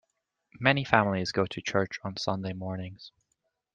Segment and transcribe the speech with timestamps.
[0.59, 3.11] Many families go to church on Sunday mornings.